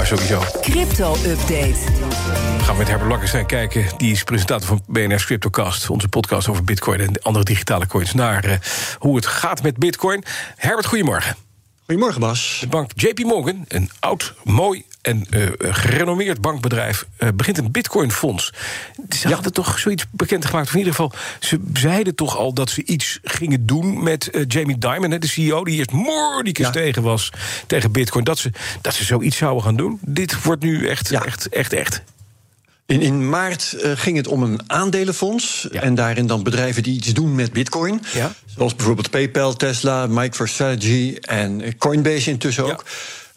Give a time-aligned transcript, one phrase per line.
[0.00, 0.42] Maar sowieso.
[0.60, 1.74] Crypto-update.
[2.62, 3.84] Gaan we met Herbert Blankenstein kijken.
[3.96, 5.90] Die is presentator van BNR's Cryptocast.
[5.90, 8.14] Onze podcast over bitcoin en andere digitale coins.
[8.14, 8.52] Naar uh,
[8.98, 10.24] hoe het gaat met bitcoin.
[10.56, 11.49] Herbert, goedemorgen.
[11.90, 12.58] Goedemorgen, Bas.
[12.60, 17.06] De bank JP Morgan, een oud, mooi en uh, gerenommeerd bankbedrijf...
[17.18, 18.52] Uh, begint een bitcoinfonds.
[19.08, 19.34] Ze ja.
[19.34, 20.66] hadden toch zoiets bekendgemaakt.
[20.66, 24.02] Of in ieder geval, ze zeiden toch al dat ze iets gingen doen...
[24.02, 26.72] met Jamie Dimon, de CEO, die eerst moordicus ja.
[26.72, 27.32] tegen was...
[27.66, 28.50] tegen bitcoin, dat ze,
[28.80, 29.98] dat ze zoiets zouden gaan doen.
[30.00, 31.24] Dit wordt nu echt, ja.
[31.24, 32.02] echt, echt, echt.
[32.90, 35.68] In, in maart uh, ging het om een aandelenfonds.
[35.70, 35.80] Ja.
[35.80, 38.02] En daarin dan bedrijven die iets doen met bitcoin.
[38.14, 38.32] Ja.
[38.56, 42.84] Zoals bijvoorbeeld PayPal, Tesla, MicroStrategy en Coinbase intussen ook.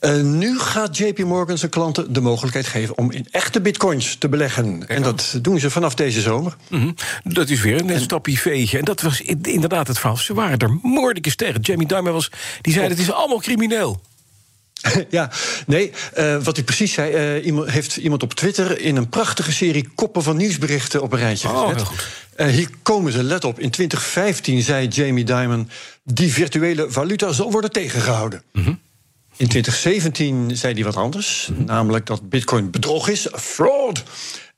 [0.00, 4.28] Uh, nu gaat JP Morgan zijn klanten de mogelijkheid geven om in echte bitcoins te
[4.28, 4.88] beleggen.
[4.88, 6.56] En dat doen ze vanaf deze zomer.
[6.68, 6.94] Mm -hmm.
[7.32, 8.78] Dat is weer een en, stapje veegje.
[8.78, 10.16] En dat was inderdaad het verhaal.
[10.16, 11.60] Ze waren er moordicus tegen.
[11.60, 12.30] Jamie Dimon was,
[12.60, 14.00] die zei: het is allemaal crimineel.
[15.10, 15.30] Ja,
[15.66, 19.52] nee, uh, wat hij precies zei, uh, iemand, heeft iemand op Twitter in een prachtige
[19.52, 21.88] serie koppen van nieuwsberichten op een rijtje oh, gezet.
[22.36, 23.60] Uh, hier komen ze, let op.
[23.60, 25.68] In 2015 zei Jamie Dimon:
[26.04, 28.42] die virtuele valuta zal worden tegengehouden.
[28.52, 28.80] Mm -hmm.
[29.36, 31.64] In 2017 zei hij wat anders, mm -hmm.
[31.64, 34.04] namelijk dat Bitcoin bedrog is, fraud.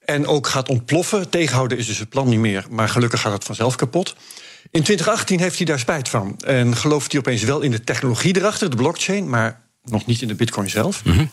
[0.05, 1.31] En ook gaat ontploffen.
[1.31, 4.15] Tegenhouden is dus het plan niet meer, maar gelukkig gaat het vanzelf kapot.
[4.71, 6.37] In 2018 heeft hij daar spijt van.
[6.37, 10.29] En gelooft hij opeens wel in de technologie erachter, de blockchain, maar nog niet in
[10.29, 11.05] de bitcoin zelf.
[11.05, 11.31] Mm -hmm.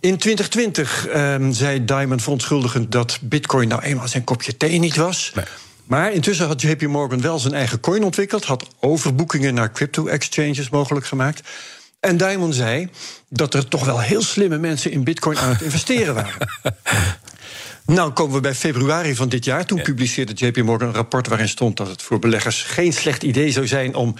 [0.00, 5.32] In 2020 um, zei Diamond verontschuldigend dat bitcoin nou eenmaal zijn kopje thee niet was.
[5.34, 5.44] Nee.
[5.84, 11.06] Maar intussen had JP Morgan wel zijn eigen coin ontwikkeld, had overboekingen naar crypto-exchanges mogelijk
[11.06, 11.48] gemaakt.
[12.00, 12.88] En Diamond zei
[13.28, 16.48] dat er toch wel heel slimme mensen in bitcoin aan het investeren waren.
[17.86, 19.66] Nou komen we bij februari van dit jaar.
[19.66, 19.84] Toen ja.
[19.84, 23.66] publiceerde JP Morgan een rapport waarin stond dat het voor beleggers geen slecht idee zou
[23.66, 24.18] zijn om 1%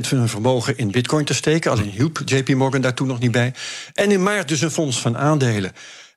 [0.00, 1.70] van hun vermogen in bitcoin te steken.
[1.70, 3.54] Alleen hielp JP Morgan daar toen nog niet bij.
[3.92, 5.72] En in maart dus een fonds van aandelen.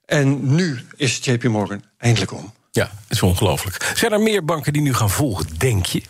[0.06, 2.54] En nu is JP Morgan eindelijk om.
[2.72, 3.94] Ja, is ongelooflijk.
[3.96, 6.02] Zijn er meer banken die nu gaan volgen, denk je?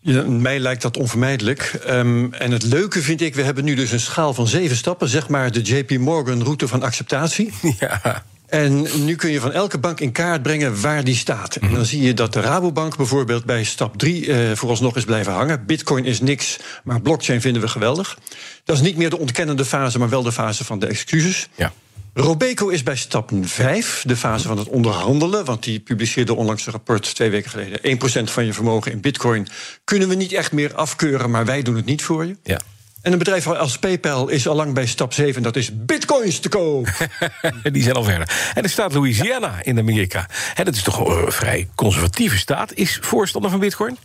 [0.00, 1.80] Ja, mij lijkt dat onvermijdelijk.
[1.88, 5.08] Um, en het leuke vind ik, we hebben nu dus een schaal van zeven stappen,
[5.08, 7.52] zeg maar de JP Morgan route van acceptatie.
[7.78, 8.24] Ja.
[8.46, 11.56] En nu kun je van elke bank in kaart brengen waar die staat.
[11.56, 15.32] En dan zie je dat de Rabobank bijvoorbeeld bij stap 3 uh, vooralsnog is blijven
[15.32, 15.66] hangen.
[15.66, 18.18] Bitcoin is niks, maar blockchain vinden we geweldig.
[18.64, 21.48] Dat is niet meer de ontkennende fase, maar wel de fase van de excuses.
[21.54, 21.72] Ja.
[22.14, 25.44] Robeco is bij stap 5, de fase van het onderhandelen.
[25.44, 27.98] Want die publiceerde onlangs een rapport twee weken geleden.
[28.28, 29.48] 1% van je vermogen in bitcoin
[29.84, 32.36] kunnen we niet echt meer afkeuren, maar wij doen het niet voor je.
[32.42, 32.60] Ja.
[33.06, 36.48] En een bedrijf als PayPal is al lang bij stap 7, dat is bitcoins te
[36.48, 36.88] koop.
[37.72, 38.50] Die zijn al verder.
[38.54, 40.26] En de staat Louisiana in Amerika.
[40.54, 42.72] Hè, dat is toch een vrij conservatieve staat.
[42.74, 43.98] Is voorstander van bitcoin?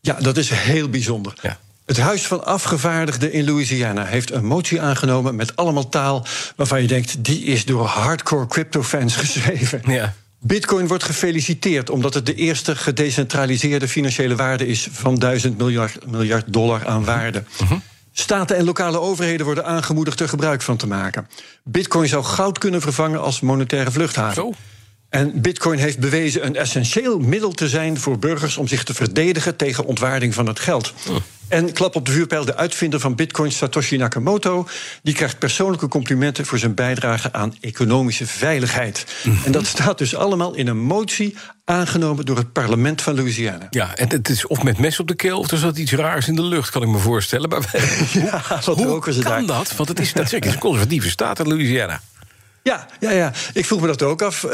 [0.00, 1.34] Ja, dat is heel bijzonder.
[1.42, 1.58] Ja.
[1.86, 6.26] Het Huis van Afgevaardigden in Louisiana heeft een motie aangenomen met allemaal taal
[6.56, 9.80] waarvan je denkt, die is door hardcore crypto-fans geschreven.
[9.86, 10.14] Ja.
[10.38, 16.52] Bitcoin wordt gefeliciteerd omdat het de eerste gedecentraliseerde financiële waarde is van 1000 miljard, miljard
[16.52, 17.44] dollar aan waarde.
[17.56, 17.78] -huh.
[18.18, 21.28] Staten en lokale overheden worden aangemoedigd er gebruik van te maken.
[21.64, 24.34] Bitcoin zou goud kunnen vervangen als monetaire vluchthaven.
[24.34, 24.52] Zo.
[25.08, 29.56] En Bitcoin heeft bewezen een essentieel middel te zijn voor burgers om zich te verdedigen
[29.56, 30.92] tegen ontwaarding van het geld.
[31.08, 31.16] Oh.
[31.48, 34.68] En klap op de vuurpijl, de uitvinder van Bitcoin, Satoshi Nakamoto,
[35.02, 39.06] die krijgt persoonlijke complimenten voor zijn bijdrage aan economische veiligheid.
[39.22, 39.44] Mm -hmm.
[39.44, 43.66] En dat staat dus allemaal in een motie aangenomen door het parlement van Louisiana.
[43.70, 46.28] Ja, en het is of met mes op de keel of er zat iets raars
[46.28, 47.48] in de lucht, kan ik me voorstellen.
[47.48, 47.70] Maar
[48.12, 49.46] ja, hoe kan daar?
[49.46, 49.76] dat?
[49.76, 52.00] Want het is, dat een conservatieve staat in Louisiana.
[52.66, 54.42] Ja, ja, ja, ik vroeg me dat ook af.
[54.42, 54.50] Uh,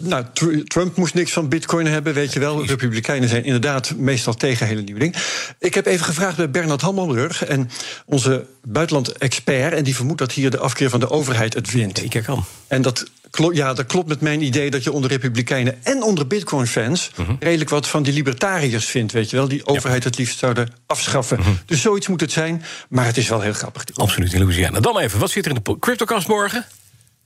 [0.00, 0.24] nou,
[0.64, 2.56] Trump moest niks van bitcoin hebben, weet je wel.
[2.56, 5.18] De Republikeinen zijn inderdaad meestal tegen hele nieuwe dingen.
[5.58, 7.44] Ik heb even gevraagd bij Bernard Hammelburg...
[7.44, 7.70] en
[8.06, 9.72] onze buitenland-expert...
[9.72, 12.02] en die vermoedt dat hier de afkeer van de overheid het wint.
[12.02, 12.44] Ik kan.
[12.66, 13.04] En dat,
[13.52, 15.84] ja, dat klopt met mijn idee dat je onder Republikeinen...
[15.84, 17.36] en onder bitcoin-fans uh -huh.
[17.40, 19.48] redelijk wat van die libertariërs vindt, weet je wel.
[19.48, 21.38] Die overheid het liefst zouden afschaffen.
[21.38, 21.54] Uh -huh.
[21.66, 23.84] Dus zoiets moet het zijn, maar het is wel heel grappig.
[23.94, 24.80] Absoluut, in Louisiana.
[24.80, 26.66] Dan even, wat zit er in de CryptoCast morgen?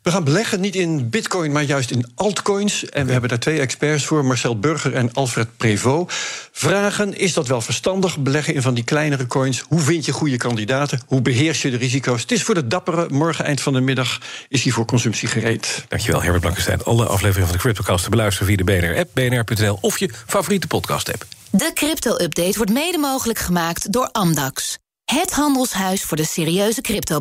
[0.03, 2.85] We gaan beleggen niet in bitcoin, maar juist in altcoins.
[2.85, 6.13] En we hebben daar twee experts voor, Marcel Burger en Alfred Prevot.
[6.53, 9.65] Vragen, is dat wel verstandig, beleggen in van die kleinere coins?
[9.69, 11.01] Hoe vind je goede kandidaten?
[11.07, 12.21] Hoe beheers je de risico's?
[12.21, 15.85] Het is voor de dappere, morgen eind van de middag is hij voor consumptie gereed.
[15.89, 16.85] Dankjewel, Herbert Blankenstein.
[16.85, 19.79] Alle afleveringen van de CryptoCast te beluisteren via de BNR-app, bnr.nl...
[19.81, 21.27] of je favoriete podcast-app.
[21.51, 24.79] De crypto-update wordt mede mogelijk gemaakt door Amdax.
[25.17, 27.19] Het handelshuis voor de serieuze crypto